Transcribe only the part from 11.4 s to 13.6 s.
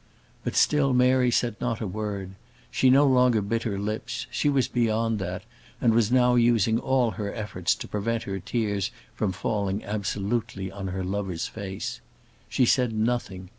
face. She said nothing.